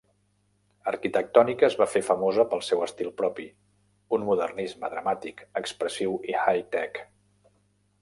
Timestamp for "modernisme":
4.33-4.93